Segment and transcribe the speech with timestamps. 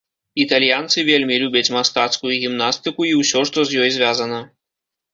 [0.43, 4.45] Італьянцы вельмі любяць мастацкую гімнастыку і ўсё, што з ёй звязана.